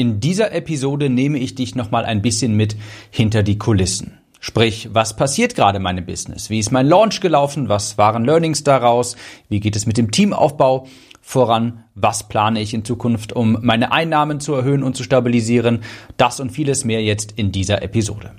[0.00, 2.74] In dieser Episode nehme ich dich nochmal ein bisschen mit
[3.10, 4.16] hinter die Kulissen.
[4.40, 6.48] Sprich, was passiert gerade in meinem Business?
[6.48, 7.68] Wie ist mein Launch gelaufen?
[7.68, 9.14] Was waren Learnings daraus?
[9.50, 10.86] Wie geht es mit dem Teamaufbau
[11.20, 11.84] voran?
[11.94, 15.80] Was plane ich in Zukunft, um meine Einnahmen zu erhöhen und zu stabilisieren?
[16.16, 18.30] Das und vieles mehr jetzt in dieser Episode.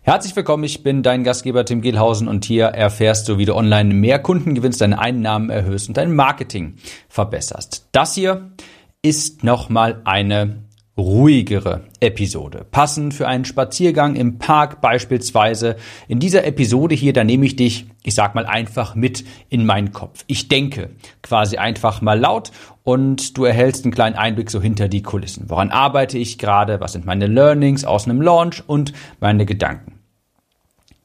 [0.00, 3.94] Herzlich willkommen, ich bin dein Gastgeber Tim Gehlhausen und hier erfährst du, wie du online
[3.94, 7.88] mehr Kunden gewinnst, deine Einnahmen erhöhst und dein Marketing verbesserst.
[7.92, 8.50] Das hier
[9.08, 10.64] ist nochmal eine
[10.98, 12.66] ruhigere Episode.
[12.68, 15.76] Passend für einen Spaziergang im Park beispielsweise.
[16.08, 19.92] In dieser Episode hier, da nehme ich dich, ich sag mal einfach mit in meinen
[19.92, 20.24] Kopf.
[20.26, 20.90] Ich denke
[21.22, 22.50] quasi einfach mal laut
[22.82, 25.50] und du erhältst einen kleinen Einblick so hinter die Kulissen.
[25.50, 26.80] Woran arbeite ich gerade?
[26.80, 30.00] Was sind meine Learnings aus einem Launch und meine Gedanken?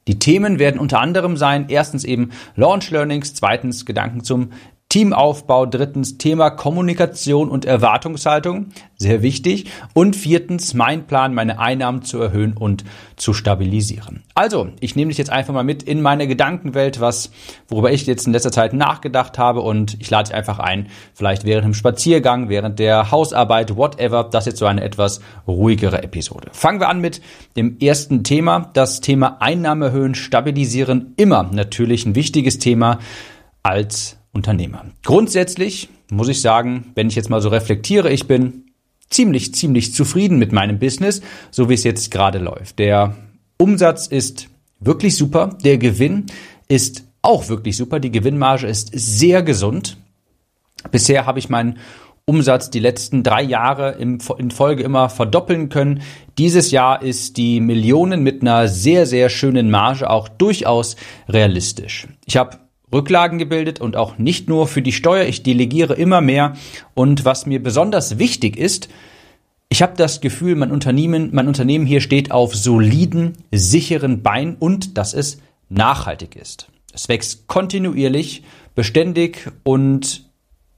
[0.08, 4.50] Die Themen werden unter anderem sein, erstens eben Launch Learnings, zweitens Gedanken zum
[4.92, 9.72] Teamaufbau, drittens Thema Kommunikation und Erwartungshaltung, sehr wichtig.
[9.94, 12.84] Und viertens mein Plan, meine Einnahmen zu erhöhen und
[13.16, 14.24] zu stabilisieren.
[14.36, 17.32] Also, ich nehme dich jetzt einfach mal mit in meine Gedankenwelt, was,
[17.70, 21.46] worüber ich jetzt in letzter Zeit nachgedacht habe und ich lade dich einfach ein, vielleicht
[21.46, 26.50] während dem Spaziergang, während der Hausarbeit, whatever, das ist jetzt so eine etwas ruhigere Episode.
[26.52, 27.22] Fangen wir an mit
[27.56, 33.00] dem ersten Thema, das Thema Einnahme erhöhen, stabilisieren, immer natürlich ein wichtiges Thema
[33.64, 34.86] als Unternehmer.
[35.04, 38.66] Grundsätzlich muss ich sagen, wenn ich jetzt mal so reflektiere, ich bin
[39.10, 42.80] ziemlich, ziemlich zufrieden mit meinem Business, so wie es jetzt gerade läuft.
[42.80, 43.16] Der
[43.58, 44.48] Umsatz ist
[44.80, 46.26] wirklich super, der Gewinn
[46.68, 49.98] ist auch wirklich super, die Gewinnmarge ist sehr gesund.
[50.90, 51.78] Bisher habe ich meinen
[52.26, 56.02] Umsatz die letzten drei Jahre in Folge immer verdoppeln können.
[56.38, 60.96] Dieses Jahr ist die Millionen mit einer sehr, sehr schönen Marge auch durchaus
[61.28, 62.08] realistisch.
[62.26, 62.58] Ich habe
[62.94, 65.26] Rücklagen gebildet und auch nicht nur für die Steuer.
[65.26, 66.54] Ich delegiere immer mehr.
[66.94, 68.90] Und was mir besonders wichtig ist,
[69.70, 74.98] ich habe das Gefühl, mein Unternehmen, mein Unternehmen hier steht auf soliden, sicheren Beinen und
[74.98, 76.68] dass es nachhaltig ist.
[76.94, 78.44] Es wächst kontinuierlich,
[78.76, 80.26] beständig und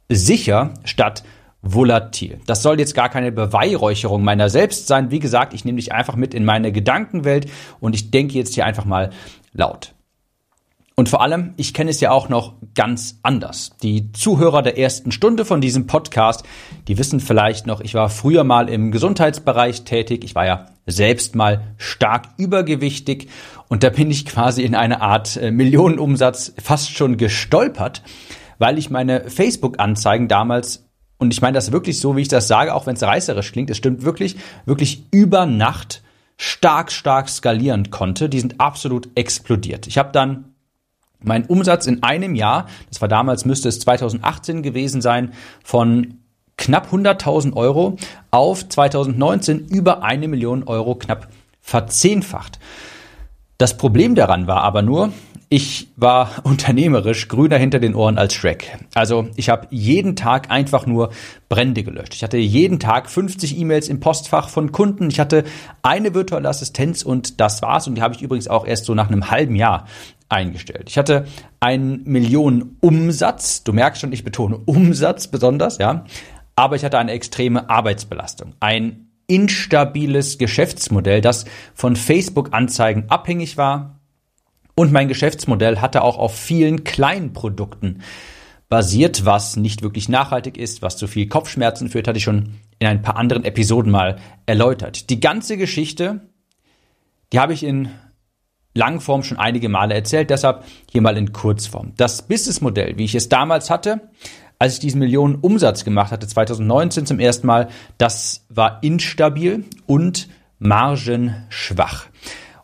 [0.10, 1.24] sicher statt
[1.64, 2.40] volatil.
[2.46, 5.12] Das soll jetzt gar keine Beweihräucherung meiner selbst sein.
[5.12, 7.48] Wie gesagt, ich nehme dich einfach mit in meine Gedankenwelt
[7.80, 9.12] und ich denke jetzt hier einfach mal
[9.54, 9.93] laut.
[10.96, 13.72] Und vor allem, ich kenne es ja auch noch ganz anders.
[13.82, 16.44] Die Zuhörer der ersten Stunde von diesem Podcast,
[16.88, 20.24] die wissen vielleicht noch, ich war früher mal im Gesundheitsbereich tätig.
[20.24, 23.30] Ich war ja selbst mal stark übergewichtig
[23.70, 28.04] und da bin ich quasi in eine Art äh, Millionenumsatz fast schon gestolpert,
[28.60, 30.88] weil ich meine Facebook-Anzeigen damals
[31.18, 33.70] und ich meine das wirklich so, wie ich das sage, auch wenn es reißerisch klingt,
[33.70, 36.04] es stimmt wirklich, wirklich über Nacht
[36.38, 38.30] stark, stark skalieren konnte.
[38.30, 39.88] Die sind absolut explodiert.
[39.88, 40.53] Ich habe dann
[41.24, 46.20] mein Umsatz in einem Jahr, das war damals, müsste es 2018 gewesen sein, von
[46.58, 47.98] knapp 100.000 Euro
[48.32, 51.30] auf 2019 über eine Million Euro knapp
[51.62, 52.60] verzehnfacht.
[53.58, 55.14] Das Problem daran war aber nur,
[55.50, 58.78] ich war unternehmerisch grüner hinter den Ohren als Shrek.
[58.96, 61.12] Also ich habe jeden Tag einfach nur
[61.48, 62.16] Brände gelöscht.
[62.16, 65.10] Ich hatte jeden Tag 50 E-Mails im Postfach von Kunden.
[65.10, 65.44] Ich hatte
[65.84, 67.88] eine virtuelle Assistenz und das war's.
[67.88, 69.86] Und die habe ich übrigens auch erst so nach einem halben Jahr
[70.30, 70.90] eingestellt.
[70.90, 71.26] Ich hatte
[71.60, 73.64] einen Millionen Umsatz.
[73.64, 76.06] Du merkst schon, ich betone Umsatz besonders, ja.
[76.56, 78.54] Aber ich hatte eine extreme Arbeitsbelastung.
[78.60, 84.00] Ein instabiles Geschäftsmodell, das von Facebook-Anzeigen abhängig war.
[84.76, 88.02] Und mein Geschäftsmodell hatte auch auf vielen kleinen Produkten
[88.70, 92.88] basiert, was nicht wirklich nachhaltig ist, was zu viel Kopfschmerzen führt, hatte ich schon in
[92.88, 94.18] ein paar anderen Episoden mal
[94.48, 95.12] erläutert.
[95.12, 96.22] Die ganze Geschichte,
[97.32, 97.90] die habe ich in
[98.74, 101.94] Langform schon einige Male erzählt, deshalb hier mal in Kurzform.
[101.98, 104.10] Das Businessmodell, wie ich es damals hatte,
[104.60, 107.68] als ich diesen Millionen Umsatz gemacht hatte, 2019 zum ersten Mal,
[107.98, 110.30] das war instabil und
[110.60, 112.06] margenschwach.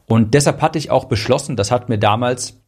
[0.07, 2.59] Und deshalb hatte ich auch beschlossen, das hat mir damals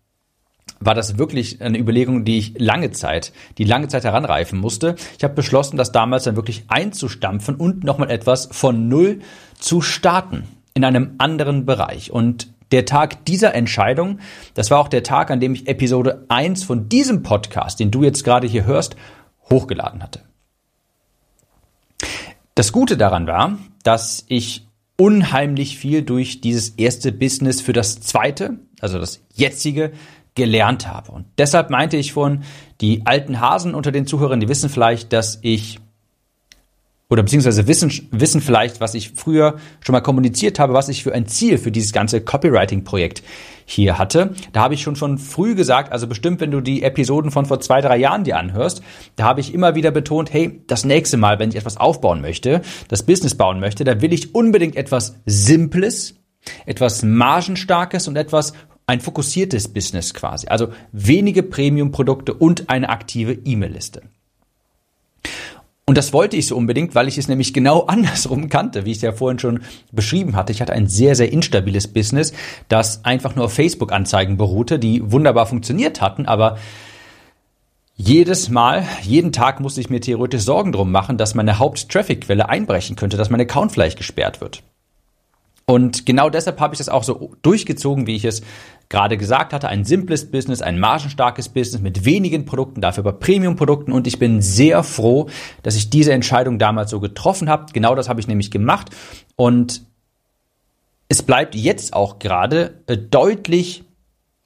[0.82, 4.96] war das wirklich eine Überlegung, die ich lange Zeit, die lange Zeit heranreifen musste.
[5.18, 9.20] Ich habe beschlossen, das damals dann wirklich einzustampfen und nochmal etwas von Null
[9.60, 12.12] zu starten in einem anderen Bereich.
[12.12, 14.20] Und der Tag dieser Entscheidung,
[14.54, 18.04] das war auch der Tag, an dem ich Episode 1 von diesem Podcast, den du
[18.04, 18.96] jetzt gerade hier hörst,
[19.50, 20.22] hochgeladen hatte.
[22.56, 28.60] Das Gute daran war, dass ich unheimlich viel durch dieses erste Business für das zweite,
[28.80, 29.92] also das jetzige,
[30.36, 31.12] gelernt habe.
[31.12, 32.44] Und deshalb meinte ich vorhin,
[32.80, 35.80] die alten Hasen unter den Zuhörern, die wissen vielleicht, dass ich
[37.12, 41.14] oder beziehungsweise wissen, wissen vielleicht, was ich früher schon mal kommuniziert habe, was ich für
[41.14, 43.22] ein Ziel für dieses ganze Copywriting-Projekt
[43.66, 44.34] hier hatte.
[44.54, 47.60] Da habe ich schon von früh gesagt, also bestimmt, wenn du die Episoden von vor
[47.60, 48.82] zwei, drei Jahren dir anhörst,
[49.18, 52.62] da habe ich immer wieder betont, hey, das nächste Mal, wenn ich etwas aufbauen möchte,
[52.88, 56.16] das Business bauen möchte, da will ich unbedingt etwas Simples,
[56.66, 58.54] etwas Margenstarkes und etwas
[58.88, 60.48] ein fokussiertes Business quasi.
[60.48, 64.02] Also wenige Premium-Produkte und eine aktive E-Mail-Liste.
[65.92, 69.00] Und das wollte ich so unbedingt, weil ich es nämlich genau andersrum kannte, wie ich
[69.00, 69.60] es ja vorhin schon
[69.92, 70.54] beschrieben hatte.
[70.54, 72.32] Ich hatte ein sehr, sehr instabiles Business,
[72.70, 76.58] das einfach nur auf Facebook-Anzeigen beruhte, die wunderbar funktioniert hatten, aber
[77.98, 82.96] jedes Mal, jeden Tag musste ich mir theoretisch Sorgen drum machen, dass meine Haupt-Traffic-Quelle einbrechen
[82.96, 84.64] könnte, dass mein Account vielleicht gesperrt wird.
[85.72, 88.42] Und genau deshalb habe ich das auch so durchgezogen, wie ich es
[88.90, 89.70] gerade gesagt hatte.
[89.70, 93.94] Ein simples Business, ein margenstarkes Business mit wenigen Produkten, dafür aber Premium-Produkten.
[93.94, 95.30] Und ich bin sehr froh,
[95.64, 97.72] dass ich diese Entscheidung damals so getroffen habe.
[97.72, 98.90] Genau das habe ich nämlich gemacht.
[99.38, 99.86] Und
[101.08, 103.86] es bleibt jetzt auch gerade äh, deutlich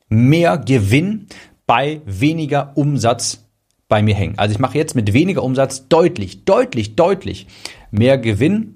[0.09, 1.25] mehr Gewinn
[1.65, 3.47] bei weniger Umsatz
[3.87, 4.37] bei mir hängen.
[4.37, 7.47] Also ich mache jetzt mit weniger Umsatz deutlich, deutlich, deutlich
[7.89, 8.74] mehr Gewinn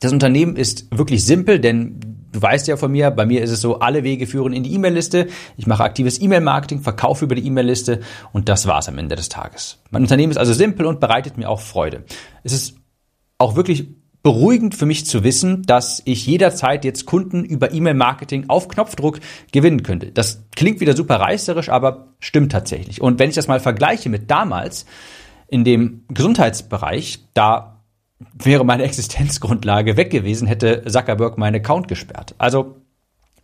[0.00, 2.00] das Unternehmen ist wirklich simpel, denn
[2.32, 4.74] du weißt ja von mir, bei mir ist es so, alle Wege führen in die
[4.74, 5.28] E-Mail-Liste.
[5.56, 8.00] Ich mache aktives E-Mail-Marketing, verkaufe über die E-Mail-Liste
[8.32, 9.78] und das war's am Ende des Tages.
[9.90, 12.04] Mein Unternehmen ist also simpel und bereitet mir auch Freude.
[12.42, 12.76] Es ist
[13.38, 13.88] auch wirklich
[14.22, 19.20] beruhigend für mich zu wissen, dass ich jederzeit jetzt Kunden über E-Mail-Marketing auf Knopfdruck
[19.52, 20.10] gewinnen könnte.
[20.12, 23.02] Das klingt wieder super reißerisch, aber stimmt tatsächlich.
[23.02, 24.86] Und wenn ich das mal vergleiche mit damals
[25.46, 27.73] in dem Gesundheitsbereich, da
[28.18, 32.34] wäre meine Existenzgrundlage weg gewesen, hätte Zuckerberg meinen Account gesperrt.
[32.38, 32.76] Also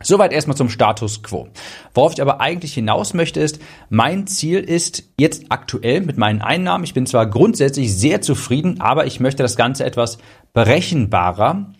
[0.03, 1.49] Soweit erstmal zum Status quo.
[1.93, 3.59] Worauf ich aber eigentlich hinaus möchte ist,
[3.89, 9.05] mein Ziel ist jetzt aktuell mit meinen Einnahmen, ich bin zwar grundsätzlich sehr zufrieden, aber
[9.05, 10.17] ich möchte das Ganze etwas
[10.53, 11.73] berechenbarer,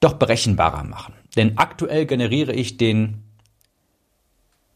[0.00, 1.14] doch berechenbarer machen.
[1.36, 3.22] Denn aktuell generiere ich den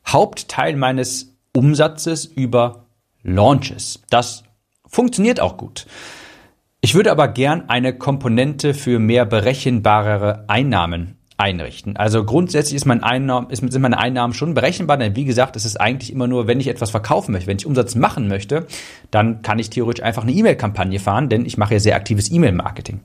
[0.06, 2.87] Hauptteil meines Umsatzes über
[3.23, 4.02] Launches.
[4.08, 4.44] Das
[4.87, 5.87] funktioniert auch gut.
[6.81, 11.96] Ich würde aber gern eine Komponente für mehr berechenbarere Einnahmen einrichten.
[11.96, 15.64] Also grundsätzlich ist mein Einnahmen, ist, sind meine Einnahmen schon berechenbar, denn wie gesagt, es
[15.64, 18.67] ist eigentlich immer nur, wenn ich etwas verkaufen möchte, wenn ich Umsatz machen möchte,
[19.11, 23.00] dann kann ich theoretisch einfach eine E-Mail-Kampagne fahren, denn ich mache ja sehr aktives E-Mail-Marketing.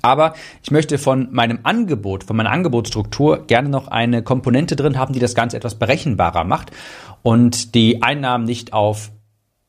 [0.00, 5.12] Aber ich möchte von meinem Angebot, von meiner Angebotsstruktur gerne noch eine Komponente drin haben,
[5.12, 6.70] die das Ganze etwas berechenbarer macht
[7.22, 9.10] und die Einnahmen nicht auf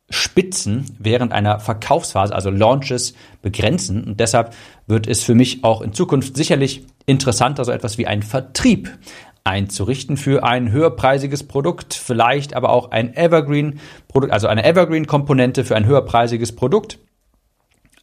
[0.10, 4.04] Spitzen während einer Verkaufsphase, also Launches, begrenzen.
[4.04, 4.54] Und deshalb
[4.88, 8.98] wird es für mich auch in Zukunft sicherlich interessanter, so etwas wie ein Vertrieb
[9.44, 15.86] einzurichten für ein höherpreisiges Produkt, vielleicht aber auch ein Evergreen-Produkt, also eine Evergreen-Komponente für ein
[15.86, 17.00] höherpreisiges Produkt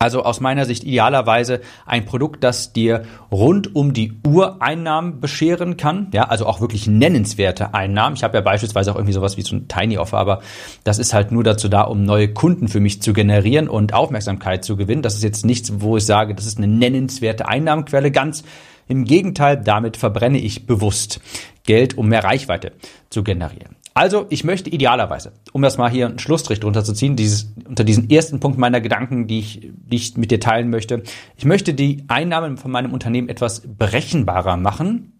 [0.03, 5.77] also aus meiner Sicht idealerweise ein Produkt, das dir rund um die Uhr Einnahmen bescheren
[5.77, 6.09] kann.
[6.13, 8.17] Ja, also auch wirklich nennenswerte Einnahmen.
[8.17, 10.41] Ich habe ja beispielsweise auch irgendwie sowas wie so ein Tiny Offer, aber
[10.83, 14.65] das ist halt nur dazu da, um neue Kunden für mich zu generieren und Aufmerksamkeit
[14.65, 15.03] zu gewinnen.
[15.03, 18.11] Das ist jetzt nichts, wo ich sage, das ist eine nennenswerte Einnahmenquelle.
[18.11, 18.43] Ganz
[18.89, 21.21] im Gegenteil, damit verbrenne ich bewusst
[21.65, 22.73] Geld, um mehr Reichweite
[23.09, 23.77] zu generieren.
[23.95, 27.85] Also, ich möchte idealerweise, um das mal hier einen Schlussstrich drunter zu ziehen, dieses, unter
[27.85, 31.03] diesen ersten Punkt meiner Gedanken, die ich, die ich mit dir teilen möchte,
[31.37, 35.13] ich möchte die Einnahmen von meinem Unternehmen etwas berechenbarer machen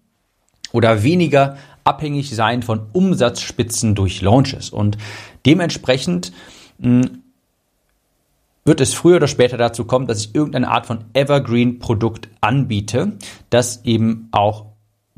[0.73, 4.71] oder weniger abhängig sein von Umsatzspitzen durch Launches.
[4.71, 4.97] Und
[5.45, 6.33] dementsprechend
[6.79, 7.23] mh, hm,
[8.65, 13.19] wird es früher oder später dazu kommen, dass ich irgendeine Art von Evergreen-Produkt anbiete,
[13.51, 14.67] das eben auch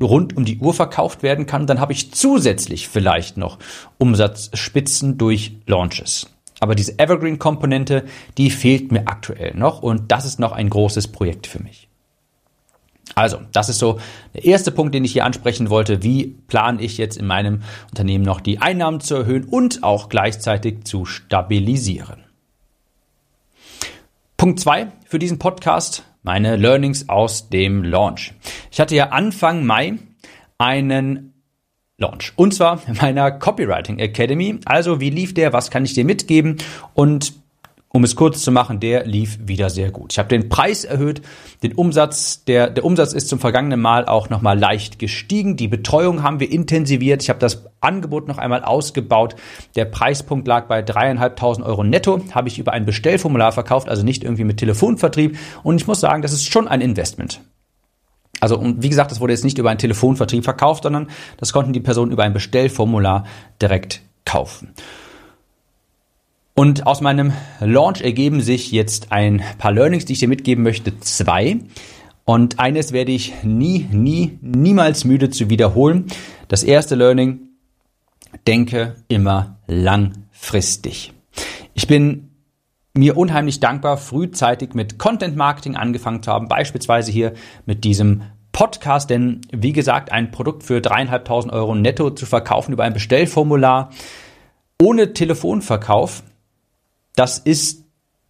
[0.01, 3.59] rund um die Uhr verkauft werden kann, dann habe ich zusätzlich vielleicht noch
[3.97, 6.29] Umsatzspitzen durch Launches.
[6.59, 8.05] Aber diese Evergreen-Komponente,
[8.37, 11.89] die fehlt mir aktuell noch und das ist noch ein großes Projekt für mich.
[13.13, 13.99] Also, das ist so
[14.33, 16.01] der erste Punkt, den ich hier ansprechen wollte.
[16.01, 20.85] Wie plane ich jetzt in meinem Unternehmen noch die Einnahmen zu erhöhen und auch gleichzeitig
[20.85, 22.23] zu stabilisieren?
[24.37, 28.33] Punkt zwei für diesen Podcast meine Learnings aus dem Launch.
[28.71, 29.99] Ich hatte ja Anfang Mai
[30.57, 31.33] einen
[31.97, 32.33] Launch.
[32.35, 34.59] Und zwar meiner Copywriting Academy.
[34.65, 35.53] Also, wie lief der?
[35.53, 36.57] Was kann ich dir mitgeben?
[36.93, 37.33] Und
[37.95, 40.11] um es kurz zu machen, der lief wieder sehr gut.
[40.11, 41.21] Ich habe den Preis erhöht,
[41.63, 45.55] den Umsatz, der, der Umsatz ist zum vergangenen Mal auch nochmal leicht gestiegen.
[45.55, 47.23] Die Betreuung haben wir intensiviert.
[47.23, 49.37] Ich habe das Angebot noch einmal ausgebaut.
[49.77, 52.19] Der Preispunkt lag bei dreieinhalbtausend Euro netto.
[52.31, 55.37] Habe ich über ein Bestellformular verkauft, also nicht irgendwie mit Telefonvertrieb.
[55.63, 57.39] Und ich muss sagen, das ist schon ein Investment.
[58.41, 61.71] Also, und wie gesagt, das wurde jetzt nicht über einen Telefonvertrieb verkauft, sondern das konnten
[61.71, 63.23] die Personen über ein Bestellformular
[63.61, 64.73] direkt kaufen.
[66.55, 70.97] Und aus meinem Launch ergeben sich jetzt ein paar Learnings, die ich dir mitgeben möchte.
[71.01, 71.59] Zwei.
[72.23, 76.05] Und eines werde ich nie, nie, niemals müde zu wiederholen.
[76.47, 77.45] Das erste Learning,
[78.47, 81.13] denke immer langfristig.
[81.73, 82.31] Ich bin
[82.93, 87.33] mir unheimlich dankbar, frühzeitig mit Content Marketing angefangen zu haben, beispielsweise hier
[87.65, 92.85] mit diesem Podcast, denn wie gesagt, ein Produkt für dreieinhalbtausend Euro netto zu verkaufen über
[92.85, 93.91] ein Bestellformular
[94.81, 96.23] ohne Telefonverkauf,
[97.15, 97.85] das ist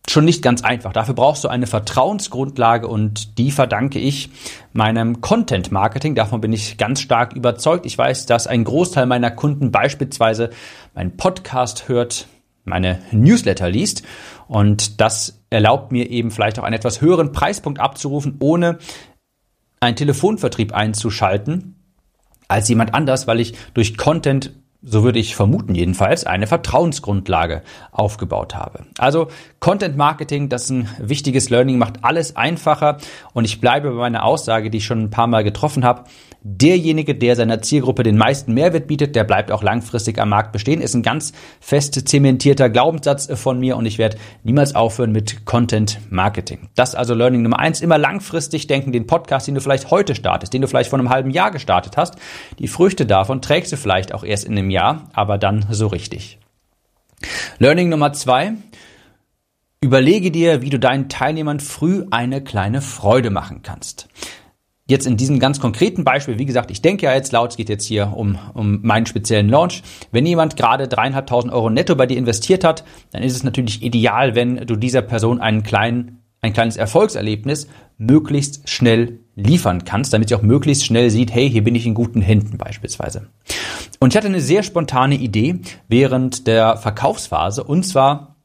[0.10, 0.94] schon nicht ganz einfach.
[0.94, 4.30] Dafür brauchst du eine Vertrauensgrundlage und die verdanke ich
[4.74, 6.16] meinem Content Marketing.
[6.16, 7.86] Davon bin ich ganz stark überzeugt.
[7.86, 10.52] Ich weiß, dass ein Großteil meiner Kunden beispielsweise
[10.94, 12.28] meinen Podcast hört,
[12.64, 14.04] meine Newsletter liest
[14.48, 18.80] und das erlaubt mir eben vielleicht auch einen etwas höheren Preispunkt abzurufen, ohne
[19.80, 21.76] einen Telefonvertrieb einzuschalten
[22.48, 24.52] als jemand anders, weil ich durch Content
[24.82, 28.86] so würde ich vermuten jedenfalls, eine Vertrauensgrundlage aufgebaut habe.
[28.98, 29.28] Also
[29.60, 32.98] Content Marketing, das ist ein wichtiges Learning, macht alles einfacher
[33.34, 36.04] und ich bleibe bei meiner Aussage, die ich schon ein paar Mal getroffen habe
[36.48, 40.80] derjenige, der seiner Zielgruppe den meisten Mehrwert bietet, der bleibt auch langfristig am Markt bestehen.
[40.80, 46.00] Ist ein ganz fest zementierter Glaubenssatz von mir und ich werde niemals aufhören mit Content
[46.12, 46.70] Marketing.
[46.76, 47.82] Das also Learning Nummer eins.
[47.82, 51.10] Immer langfristig denken, den Podcast, den du vielleicht heute startest, den du vielleicht vor einem
[51.10, 52.16] halben Jahr gestartet hast.
[52.60, 56.38] Die Früchte davon trägst du vielleicht auch erst in einem Jahr, aber dann so richtig.
[57.58, 58.54] Learning Nummer zwei.
[59.82, 64.08] Überlege dir, wie du deinen Teilnehmern früh eine kleine Freude machen kannst.
[64.88, 67.70] Jetzt in diesem ganz konkreten Beispiel, wie gesagt, ich denke ja jetzt laut, es geht
[67.70, 69.82] jetzt hier um, um meinen speziellen Launch.
[70.12, 74.36] Wenn jemand gerade dreieinhalbtausend Euro netto bei dir investiert hat, dann ist es natürlich ideal,
[74.36, 80.36] wenn du dieser Person einen kleinen, ein kleines Erfolgserlebnis möglichst schnell liefern kannst, damit sie
[80.36, 83.30] auch möglichst schnell sieht, hey, hier bin ich in guten Händen beispielsweise.
[84.00, 88.36] Und ich hatte eine sehr spontane Idee während der Verkaufsphase und zwar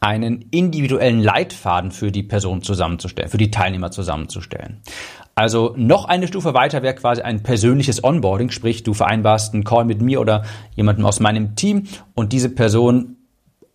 [0.00, 4.80] einen individuellen Leitfaden für die Person zusammenzustellen, für die Teilnehmer zusammenzustellen.
[5.38, 9.84] Also noch eine Stufe weiter wäre quasi ein persönliches Onboarding, sprich du vereinbarst einen Call
[9.84, 10.42] mit mir oder
[10.74, 11.84] jemandem aus meinem Team
[12.16, 13.18] und diese Person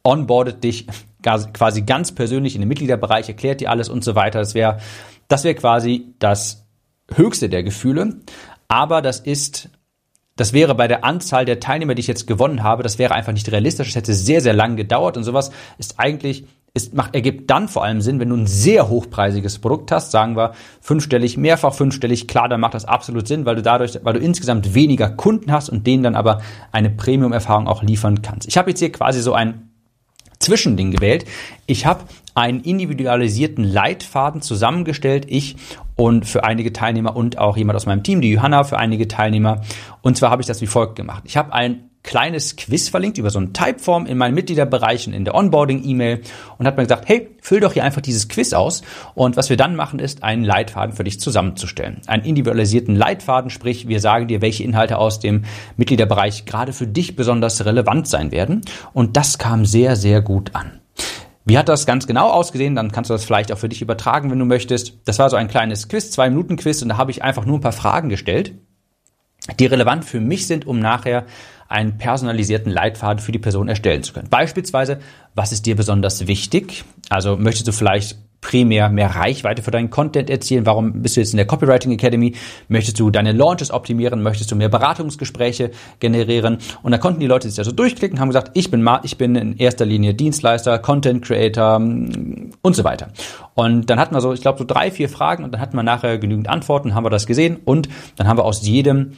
[0.03, 0.87] onboardet dich
[1.23, 4.39] quasi ganz persönlich in den Mitgliederbereich, erklärt dir alles und so weiter.
[4.39, 4.79] Das wäre
[5.29, 6.65] das wäre quasi das
[7.09, 8.17] höchste der Gefühle,
[8.67, 9.69] aber das ist
[10.35, 13.31] das wäre bei der Anzahl der Teilnehmer, die ich jetzt gewonnen habe, das wäre einfach
[13.31, 13.87] nicht realistisch.
[13.87, 17.83] Es hätte sehr, sehr lang gedauert und sowas ist eigentlich es macht, ergibt dann vor
[17.83, 22.49] allem Sinn, wenn du ein sehr hochpreisiges Produkt hast, sagen wir fünfstellig, mehrfach fünfstellig, klar,
[22.49, 25.85] dann macht das absolut Sinn, weil du dadurch, weil du insgesamt weniger Kunden hast und
[25.85, 28.47] denen dann aber eine Premium-Erfahrung auch liefern kannst.
[28.47, 29.69] Ich habe jetzt hier quasi so ein
[30.39, 31.25] Zwischending gewählt.
[31.67, 35.57] Ich habe einen individualisierten Leitfaden zusammengestellt, ich
[35.95, 39.61] und für einige Teilnehmer und auch jemand aus meinem Team, die Johanna für einige Teilnehmer.
[40.01, 41.23] Und zwar habe ich das wie folgt gemacht.
[41.27, 45.35] Ich habe ein kleines Quiz verlinkt über so ein Typeform in meinen Mitgliederbereichen in der
[45.35, 46.21] Onboarding-E-Mail
[46.57, 48.83] und hat mir gesagt, hey, füll doch hier einfach dieses Quiz aus
[49.15, 52.01] und was wir dann machen ist, einen Leitfaden für dich zusammenzustellen.
[52.05, 55.45] Einen individualisierten Leitfaden, sprich, wir sagen dir, welche Inhalte aus dem
[55.77, 58.61] Mitgliederbereich gerade für dich besonders relevant sein werden
[58.93, 60.79] und das kam sehr, sehr gut an.
[61.45, 62.75] Wie hat das ganz genau ausgesehen?
[62.75, 64.93] Dann kannst du das vielleicht auch für dich übertragen, wenn du möchtest.
[65.03, 67.57] Das war so ein kleines Quiz, zwei Minuten Quiz und da habe ich einfach nur
[67.57, 68.53] ein paar Fragen gestellt
[69.59, 71.25] die relevant für mich sind, um nachher
[71.67, 74.29] einen personalisierten Leitfaden für die Person erstellen zu können.
[74.29, 74.99] Beispielsweise,
[75.33, 76.85] was ist dir besonders wichtig?
[77.09, 80.67] Also möchtest du vielleicht primär mehr Reichweite für deinen Content erzielen?
[80.67, 82.35] Warum bist du jetzt in der Copywriting Academy?
[82.67, 84.21] Möchtest du deine Launches optimieren?
[84.21, 86.59] Möchtest du mehr Beratungsgespräche generieren?
[86.83, 89.57] Und da konnten die Leute sich also durchklicken, haben gesagt, ich bin, ich bin in
[89.57, 93.09] erster Linie Dienstleister, Content Creator mm, und so weiter.
[93.55, 95.83] Und dann hatten wir so, ich glaube, so drei, vier Fragen und dann hatten wir
[95.83, 99.13] nachher genügend Antworten, haben wir das gesehen und dann haben wir aus jedem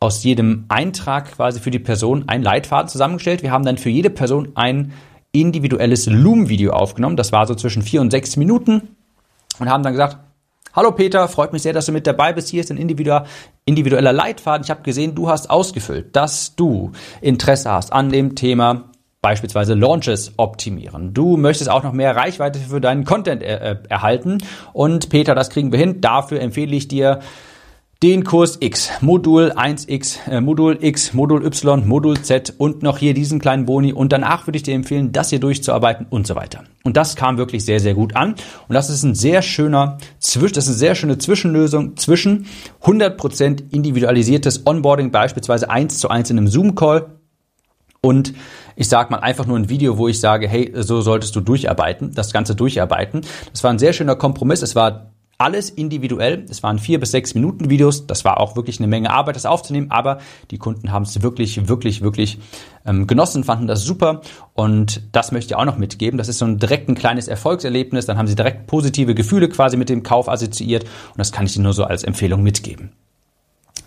[0.00, 3.42] aus jedem Eintrag quasi für die Person einen Leitfaden zusammengestellt.
[3.42, 4.92] Wir haben dann für jede Person ein
[5.34, 7.16] individuelles Loom-Video aufgenommen.
[7.16, 8.96] Das war so zwischen vier und sechs Minuten
[9.58, 10.18] und haben dann gesagt,
[10.74, 12.48] Hallo Peter, freut mich sehr, dass du mit dabei bist.
[12.48, 14.64] Hier ist ein individueller Leitfaden.
[14.64, 18.90] Ich habe gesehen, du hast ausgefüllt, dass du Interesse hast an dem Thema
[19.22, 21.14] beispielsweise Launches optimieren.
[21.14, 24.38] Du möchtest auch noch mehr Reichweite für deinen Content er äh, erhalten
[24.72, 26.00] und Peter, das kriegen wir hin.
[26.00, 27.20] Dafür empfehle ich dir
[28.02, 33.14] den Kurs X, Modul 1X, äh, Modul X, Modul Y, Modul Z und noch hier
[33.14, 36.64] diesen kleinen Boni und danach würde ich dir empfehlen, das hier durchzuarbeiten und so weiter.
[36.82, 38.34] Und das kam wirklich sehr, sehr gut an
[38.68, 42.46] und das ist ein sehr schöner, das ist eine sehr schöne Zwischenlösung zwischen
[42.82, 47.06] 100% individualisiertes Onboarding, beispielsweise eins zu eins in einem Zoom-Call
[48.00, 48.34] und
[48.76, 52.12] ich sag mal einfach nur ein Video, wo ich sage, hey, so solltest du durcharbeiten,
[52.14, 53.22] das Ganze durcharbeiten.
[53.52, 54.60] Das war ein sehr schöner Kompromiss.
[54.60, 56.44] Es war alles individuell.
[56.48, 58.06] Es waren vier bis sechs Minuten Videos.
[58.06, 59.90] Das war auch wirklich eine Menge Arbeit, das aufzunehmen.
[59.90, 60.18] Aber
[60.50, 62.38] die Kunden haben es wirklich, wirklich, wirklich
[62.86, 64.20] ähm, genossen, fanden das super.
[64.52, 66.18] Und das möchte ich auch noch mitgeben.
[66.18, 68.06] Das ist so ein direkt ein kleines Erfolgserlebnis.
[68.06, 70.84] Dann haben sie direkt positive Gefühle quasi mit dem Kauf assoziiert.
[70.84, 72.92] Und das kann ich Ihnen nur so als Empfehlung mitgeben.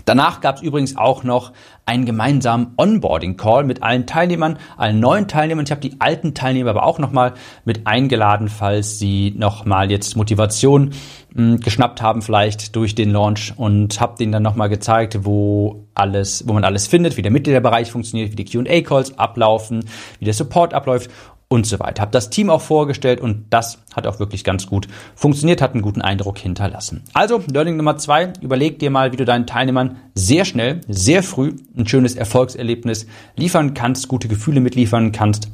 [0.08, 1.52] Danach gab es übrigens auch noch
[1.86, 5.66] einen gemeinsamen Onboarding-Call mit allen Teilnehmern, allen neuen Teilnehmern.
[5.66, 7.34] Ich habe die alten Teilnehmer aber auch nochmal
[7.66, 10.94] mit eingeladen, falls sie nochmal jetzt Motivation
[11.34, 15.88] mh, hm, geschnappt haben, vielleicht durch den Launch und habe denen dann nochmal gezeigt, wo
[15.94, 19.84] alles, wo man alles findet, wie der Mitgliederbereich funktioniert, wie die Q&A-Calls ablaufen,
[20.20, 21.12] wie der Support abläuft
[21.50, 22.02] und so weiter.
[22.02, 25.82] Habe das Team auch vorgestellt und das hat auch wirklich ganz gut funktioniert, hat einen
[25.82, 27.04] guten Eindruck hinterlassen.
[27.14, 31.56] Also, Learning Nummer zwei, überleg dir mal, wie du deinen Teilnehmern sehr schnell, sehr früh
[31.78, 35.50] ein schönes Erfolgserlebnis liefern kannst, gute Gefühle mitliefern kannst.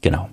[0.00, 0.28] Genau.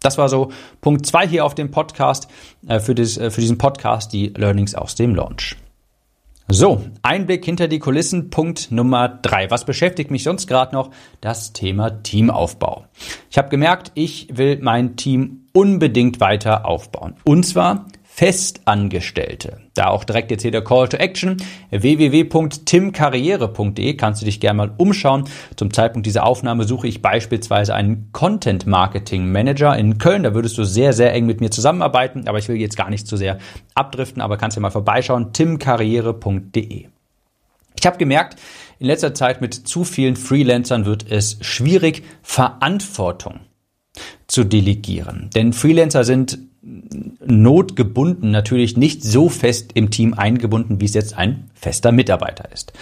[0.00, 2.28] Das war so Punkt zwei hier auf dem Podcast,
[2.68, 5.56] äh, für, das, äh, für diesen Podcast, die Learnings aus dem Launch.
[6.48, 9.50] So, Einblick hinter die Kulissen, Punkt Nummer drei.
[9.50, 10.90] Was beschäftigt mich sonst gerade noch?
[11.20, 12.84] Das Thema Teamaufbau.
[13.28, 17.14] Ich habe gemerkt, ich will mein Team unbedingt weiter aufbauen.
[17.24, 19.60] Und zwar Festangestellte.
[19.74, 21.36] Da auch direkt jetzt hier der Call to Action.
[21.70, 25.24] www.timkarriere.de kannst du dich gerne mal umschauen.
[25.56, 30.22] Zum Zeitpunkt dieser Aufnahme suche ich beispielsweise einen Content Marketing Manager in Köln.
[30.22, 32.26] Da würdest du sehr, sehr eng mit mir zusammenarbeiten.
[32.26, 33.36] Aber ich will jetzt gar nicht zu sehr
[33.74, 35.34] abdriften, aber kannst ja mal vorbeischauen.
[35.34, 36.86] timkarriere.de.
[37.78, 38.40] Ich habe gemerkt,
[38.78, 43.40] in letzter Zeit mit zu vielen Freelancern wird es schwierig, Verantwortung
[44.26, 45.28] zu delegieren.
[45.34, 46.38] Denn Freelancer sind
[47.24, 52.72] notgebunden natürlich nicht so fest im Team eingebunden, wie es jetzt ein fester Mitarbeiter ist.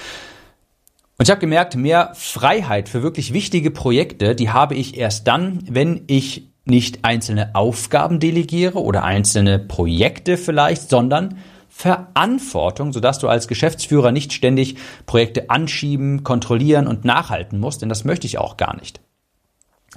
[1.16, 5.60] Und ich habe gemerkt, mehr Freiheit für wirklich wichtige Projekte, die habe ich erst dann,
[5.68, 11.38] wenn ich nicht einzelne Aufgaben delegiere oder einzelne Projekte vielleicht, sondern
[11.68, 14.76] Verantwortung, sodass du als Geschäftsführer nicht ständig
[15.06, 19.00] Projekte anschieben, kontrollieren und nachhalten musst, denn das möchte ich auch gar nicht.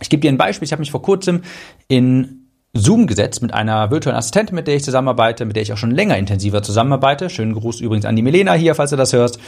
[0.02, 0.66] Ich gebe dir ein Beispiel.
[0.66, 1.42] Ich habe mich vor kurzem
[1.88, 2.37] in
[2.78, 5.92] Zoom gesetzt mit einer virtuellen Assistentin, mit der ich zusammenarbeite, mit der ich auch schon
[5.92, 7.30] länger intensiver zusammenarbeite.
[7.30, 9.40] Schönen Gruß übrigens an die Milena hier, falls du das hörst.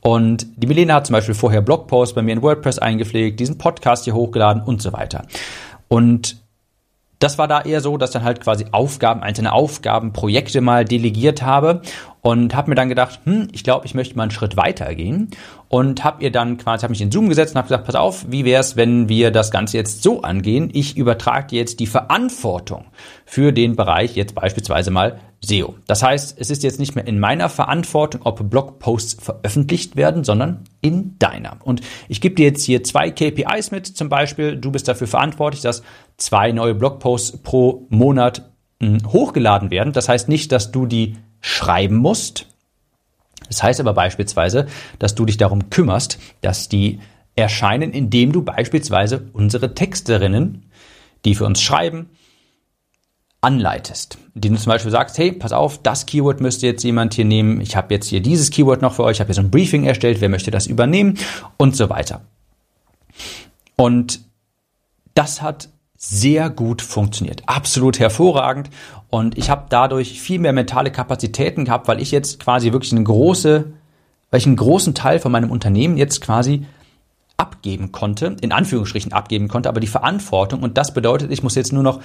[0.00, 4.04] Und die Milena hat zum Beispiel vorher Blogposts bei mir in WordPress eingepflegt, diesen Podcast
[4.04, 5.24] hier hochgeladen und so weiter.
[5.88, 6.36] Und
[7.18, 11.42] das war da eher so, dass dann halt quasi Aufgaben, einzelne Aufgaben, Projekte mal delegiert
[11.42, 11.82] habe
[12.20, 15.30] und habe mir dann gedacht, hm, ich glaube, ich möchte mal einen Schritt weiter gehen
[15.68, 18.26] und habe ihr dann quasi, habe mich in Zoom gesetzt und habe gesagt, pass auf,
[18.28, 20.70] wie wäre es, wenn wir das Ganze jetzt so angehen?
[20.72, 22.86] Ich übertrage dir jetzt die Verantwortung
[23.24, 25.74] für den Bereich jetzt beispielsweise mal SEO.
[25.86, 30.64] Das heißt, es ist jetzt nicht mehr in meiner Verantwortung, ob Blogposts veröffentlicht werden, sondern
[30.80, 31.58] in deiner.
[31.62, 35.62] Und ich gebe dir jetzt hier zwei KPIs mit, zum Beispiel, du bist dafür verantwortlich,
[35.62, 35.82] dass
[36.16, 38.50] zwei neue Blogposts pro Monat
[38.80, 39.92] hm, hochgeladen werden.
[39.92, 42.46] Das heißt nicht, dass du die schreiben musst.
[43.48, 44.66] Das heißt aber beispielsweise,
[44.98, 47.00] dass du dich darum kümmerst, dass die
[47.36, 50.70] erscheinen, indem du beispielsweise unsere Texterinnen,
[51.24, 52.10] die für uns schreiben,
[53.42, 54.18] anleitest.
[54.34, 57.60] Die du zum Beispiel sagst, hey, pass auf, das Keyword müsste jetzt jemand hier nehmen.
[57.60, 59.16] Ich habe jetzt hier dieses Keyword noch für euch.
[59.16, 60.20] Ich habe hier so ein Briefing erstellt.
[60.20, 61.18] Wer möchte das übernehmen?
[61.56, 62.22] Und so weiter.
[63.76, 64.20] Und
[65.14, 67.42] das hat sehr gut funktioniert.
[67.46, 68.70] Absolut hervorragend.
[69.08, 73.04] Und ich habe dadurch viel mehr mentale Kapazitäten gehabt, weil ich jetzt quasi wirklich eine
[73.04, 73.72] große,
[74.30, 76.66] weil ich einen großen Teil von meinem Unternehmen jetzt quasi
[77.36, 81.72] abgeben konnte, in Anführungsstrichen abgeben konnte, aber die Verantwortung und das bedeutet, ich muss jetzt
[81.72, 82.00] nur noch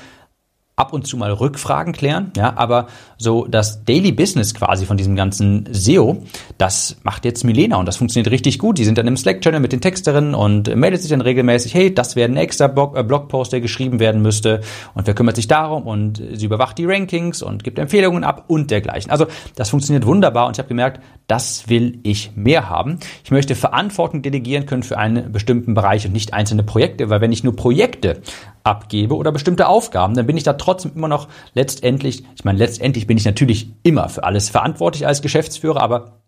[0.75, 5.15] ab und zu mal Rückfragen klären, ja, aber so das Daily Business quasi von diesem
[5.15, 6.23] ganzen SEO,
[6.57, 8.77] das macht jetzt Milena und das funktioniert richtig gut.
[8.77, 12.15] Die sind dann im Slack-Channel mit den Texterinnen und meldet sich dann regelmäßig, hey, das
[12.15, 14.61] wäre ein extra Blog, äh, Blogpost, der geschrieben werden müsste
[14.95, 18.71] und wer kümmert sich darum und sie überwacht die Rankings und gibt Empfehlungen ab und
[18.71, 19.11] dergleichen.
[19.11, 22.99] Also das funktioniert wunderbar und ich habe gemerkt, das will ich mehr haben.
[23.23, 27.31] Ich möchte Verantwortung delegieren können für einen bestimmten Bereich und nicht einzelne Projekte, weil wenn
[27.31, 28.21] ich nur Projekte
[28.63, 33.07] abgebe oder bestimmte Aufgaben, dann bin ich da trotzdem immer noch letztendlich, ich meine, letztendlich
[33.07, 36.21] bin ich natürlich immer für alles verantwortlich als Geschäftsführer, aber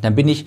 [0.00, 0.46] dann bin ich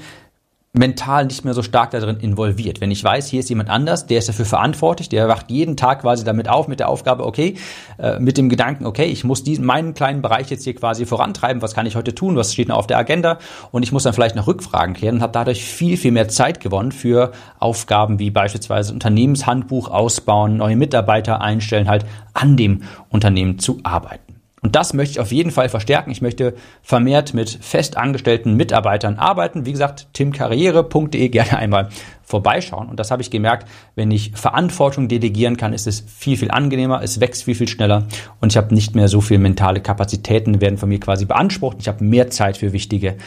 [0.77, 2.81] mental nicht mehr so stark darin involviert.
[2.81, 6.01] Wenn ich weiß, hier ist jemand anders, der ist dafür verantwortlich, der wacht jeden Tag
[6.01, 7.55] quasi damit auf mit der Aufgabe, okay,
[7.97, 11.61] äh, mit dem Gedanken, okay, ich muss diesen meinen kleinen Bereich jetzt hier quasi vorantreiben,
[11.61, 13.39] was kann ich heute tun, was steht noch auf der Agenda
[13.71, 16.59] und ich muss dann vielleicht noch Rückfragen klären und habe dadurch viel, viel mehr Zeit
[16.59, 23.79] gewonnen für Aufgaben wie beispielsweise Unternehmenshandbuch ausbauen, neue Mitarbeiter einstellen, halt an dem Unternehmen zu
[23.83, 24.24] arbeiten.
[24.65, 26.09] Und das möchte ich auf jeden Fall verstärken.
[26.09, 29.67] Ich möchte vermehrt mit festangestellten Mitarbeitern arbeiten.
[29.67, 31.89] Wie gesagt, timkarriere.de gerne einmal
[32.23, 32.89] vorbeischauen.
[32.89, 37.03] Und das habe ich gemerkt, wenn ich Verantwortung delegieren kann, ist es viel, viel angenehmer,
[37.03, 38.07] es wächst viel, viel schneller
[38.41, 41.77] und ich habe nicht mehr so viel mentale Kapazitäten, werden von mir quasi beansprucht.
[41.79, 43.17] Ich habe mehr Zeit für wichtige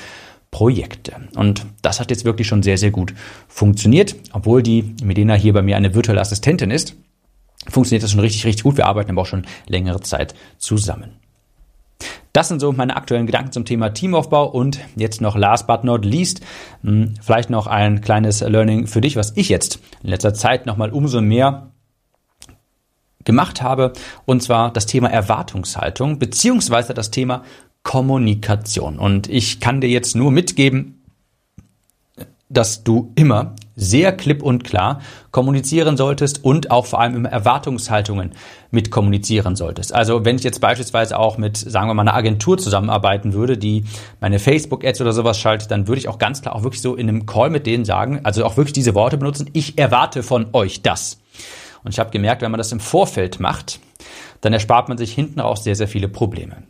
[0.50, 1.14] Projekte.
[1.36, 3.14] Und das hat jetzt wirklich schon sehr, sehr gut
[3.46, 6.96] funktioniert, obwohl die Medina hier bei mir eine virtuelle Assistentin ist.
[7.68, 8.76] Funktioniert das schon richtig, richtig gut.
[8.76, 11.20] Wir arbeiten aber auch schon längere Zeit zusammen.
[12.32, 16.04] Das sind so meine aktuellen Gedanken zum Thema Teamaufbau und jetzt noch last but not
[16.04, 16.40] least,
[16.82, 20.90] hm, vielleicht noch ein kleines Learning für dich, was ich jetzt in letzter Zeit nochmal
[20.90, 21.70] umso mehr
[23.24, 23.92] gemacht habe,
[24.24, 27.42] und zwar das Thema Erwartungshaltung beziehungsweise das Thema
[27.82, 28.98] Kommunikation.
[28.98, 31.02] Und ich kann dir jetzt nur mitgeben,
[32.48, 38.32] dass du immer sehr klipp und klar kommunizieren solltest und auch vor allem immer Erwartungshaltungen
[38.70, 39.94] mit kommunizieren solltest.
[39.94, 43.84] Also wenn ich jetzt beispielsweise auch mit, sagen wir mal, einer Agentur zusammenarbeiten würde, die
[44.20, 47.08] meine Facebook-Ads oder sowas schaltet, dann würde ich auch ganz klar auch wirklich so in
[47.08, 50.82] einem Call mit denen sagen, also auch wirklich diese Worte benutzen, ich erwarte von euch
[50.82, 51.20] das.
[51.84, 53.78] Und ich habe gemerkt, wenn man das im Vorfeld macht,
[54.40, 56.64] dann erspart man sich hinten raus sehr, sehr viele Probleme.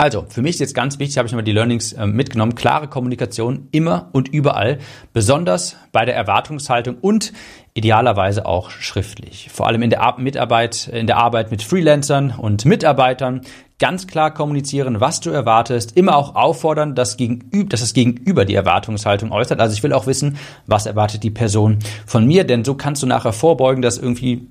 [0.00, 2.86] Also, für mich ist jetzt ganz wichtig, habe ich mal die Learnings äh, mitgenommen, klare
[2.86, 4.78] Kommunikation immer und überall,
[5.12, 7.32] besonders bei der Erwartungshaltung und
[7.74, 9.50] idealerweise auch schriftlich.
[9.52, 13.40] Vor allem in der Ar Mitarbeit, in der Arbeit mit Freelancern und Mitarbeitern
[13.80, 18.54] ganz klar kommunizieren, was du erwartest, immer auch auffordern, dass, gegenüber, dass das Gegenüber die
[18.54, 19.58] Erwartungshaltung äußert.
[19.58, 23.08] Also ich will auch wissen, was erwartet die Person von mir, denn so kannst du
[23.08, 24.46] nachher vorbeugen, dass irgendwie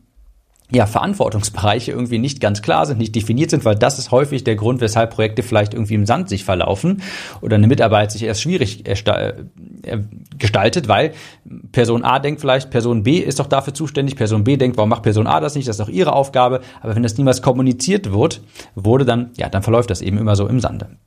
[0.70, 4.58] ja, Verantwortungsbereiche irgendwie nicht ganz klar sind, nicht definiert sind, weil das ist häufig der
[4.58, 7.02] Grund, weshalb Projekte vielleicht irgendwie im Sand sich verlaufen
[7.40, 9.34] oder eine Mitarbeit sich erst schwierig äh,
[10.38, 11.14] gestaltet, weil
[11.72, 15.04] Person A denkt vielleicht, Person B ist doch dafür zuständig, Person B denkt, warum macht
[15.04, 18.42] Person A das nicht, das ist doch ihre Aufgabe, aber wenn das niemals kommuniziert wird,
[18.76, 20.98] wurde dann, ja, dann verläuft das eben immer so im Sande.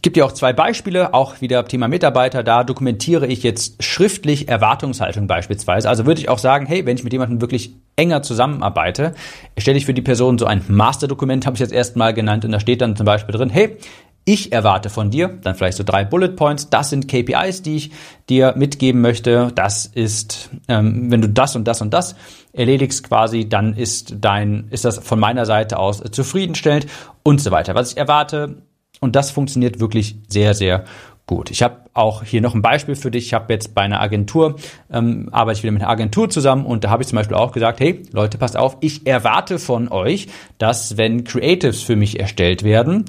[0.00, 2.42] Ich gebe dir auch zwei Beispiele, auch wieder Thema Mitarbeiter.
[2.42, 5.90] Da dokumentiere ich jetzt schriftlich Erwartungshaltung beispielsweise.
[5.90, 9.14] Also würde ich auch sagen, hey, wenn ich mit jemandem wirklich enger zusammenarbeite,
[9.56, 12.60] erstelle ich für die Person so ein Masterdokument, habe ich jetzt erstmal genannt, und da
[12.60, 13.76] steht dann zum Beispiel drin, hey,
[14.24, 17.90] ich erwarte von dir, dann vielleicht so drei Bullet Points, das sind KPIs, die ich
[18.30, 19.52] dir mitgeben möchte.
[19.54, 22.16] Das ist, ähm, wenn du das und das und das
[22.54, 26.86] erledigst quasi, dann ist dein, ist das von meiner Seite aus zufriedenstellend
[27.22, 27.74] und so weiter.
[27.74, 28.62] Was ich erwarte,
[29.00, 30.84] und das funktioniert wirklich sehr, sehr
[31.26, 31.50] gut.
[31.50, 33.26] Ich habe auch hier noch ein Beispiel für dich.
[33.26, 34.56] Ich habe jetzt bei einer Agentur,
[34.92, 37.52] ähm, arbeite ich wieder mit einer Agentur zusammen und da habe ich zum Beispiel auch
[37.52, 42.64] gesagt, hey Leute, passt auf, ich erwarte von euch, dass wenn Creatives für mich erstellt
[42.64, 43.04] werden,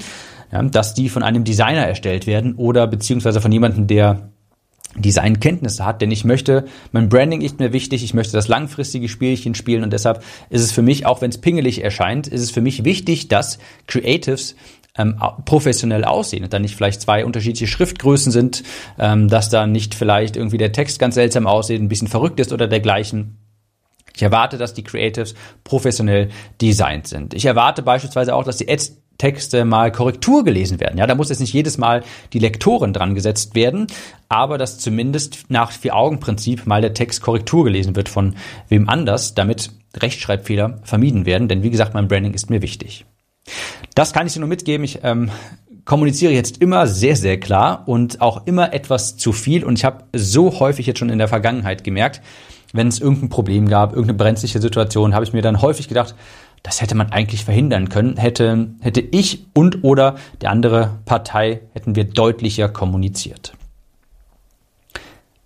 [0.52, 4.30] ja, dass die von einem Designer erstellt werden oder beziehungsweise von jemandem, der
[4.96, 9.56] Designkenntnisse hat, denn ich möchte, mein Branding ist mir wichtig, ich möchte das langfristige Spielchen
[9.56, 12.62] spielen und deshalb ist es für mich, auch wenn es pingelig erscheint, ist es für
[12.62, 14.56] mich wichtig, dass Creatives
[14.98, 18.64] ähm, professionell aussehen und dann nicht vielleicht zwei unterschiedliche Schriftgrößen sind,
[19.00, 22.52] ähm, dass da nicht vielleicht irgendwie der Text ganz seltsam aussieht, ein bisschen verrückt ist
[22.52, 23.38] oder dergleichen.
[24.14, 26.30] Ich erwarte, dass die Creatives professionell
[26.62, 27.34] designt sind.
[27.34, 30.98] Ich erwarte beispielsweise auch, dass die Ads Texte mal Korrektur gelesen werden.
[30.98, 33.86] Ja, da muss jetzt nicht jedes Mal die Lektoren dran gesetzt werden,
[34.30, 38.36] aber dass zumindest nach Vier-Augen-Prinzip mal der Text Korrektur gelesen wird von
[38.68, 41.48] wem anders, damit Rechtschreibfehler vermieden werden.
[41.48, 43.06] Denn wie gesagt, mein Branding ist mir wichtig.
[43.96, 44.84] Das kann ich dir nur mitgeben.
[44.84, 45.32] Ich ähm,
[45.86, 49.64] kommuniziere jetzt immer sehr, sehr klar und auch immer etwas zu viel.
[49.64, 52.22] Und ich habe so häufig jetzt schon in der Vergangenheit gemerkt,
[52.74, 56.16] wenn es irgendein Problem gab, irgendeine brenzliche Situation, habe ich mir dann häufig gedacht,
[56.64, 58.18] das hätte man eigentlich verhindern können.
[58.18, 63.54] Hätte, hätte ich und oder der andere Partei hätten wir deutlicher kommuniziert.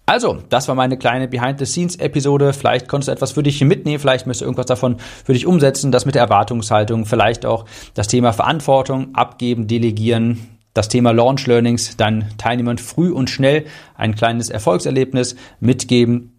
[0.08, 2.54] Also, das war meine kleine Behind-the-Scenes-Episode.
[2.54, 5.92] Vielleicht konntest du etwas für dich mitnehmen, vielleicht möchtest du irgendwas davon für dich umsetzen,
[5.92, 7.66] das mit der Erwartungshaltung, vielleicht auch
[7.96, 13.66] das Thema Verantwortung abgeben, delegieren, das Thema Launch Learnings, deinen Teilnehmern früh und schnell
[13.96, 16.35] ein kleines Erfolgserlebnis mitgeben.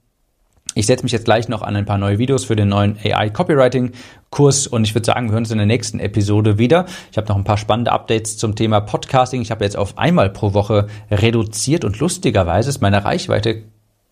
[0.77, 3.31] Ich setze mich jetzt gleich noch an ein paar neue Videos für den neuen AI
[3.31, 3.93] Copywriting
[4.29, 6.85] Kurs und ich würde sagen, wir hören uns in der nächsten Episode wieder.
[7.11, 9.41] Ich habe noch ein paar spannende Updates zum Thema Podcasting.
[9.41, 13.63] Ich habe jetzt auf einmal pro Woche reduziert und lustigerweise ist meine Reichweite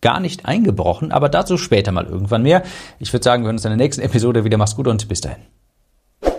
[0.01, 2.63] gar nicht eingebrochen, aber dazu später mal irgendwann mehr.
[2.99, 4.57] Ich würde sagen, wir hören uns in der nächsten Episode wieder.
[4.57, 5.43] Mach's gut und bis dahin.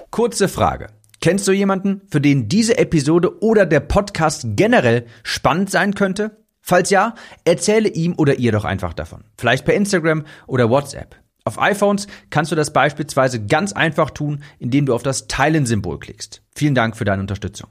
[0.09, 0.87] Kurze Frage.
[1.21, 6.44] Kennst du jemanden, für den diese Episode oder der Podcast generell spannend sein könnte?
[6.67, 9.23] Falls ja, erzähle ihm oder ihr doch einfach davon.
[9.37, 11.15] Vielleicht per Instagram oder WhatsApp.
[11.43, 16.41] Auf iPhones kannst du das beispielsweise ganz einfach tun, indem du auf das Teilen-Symbol klickst.
[16.55, 17.69] Vielen Dank für deine Unterstützung.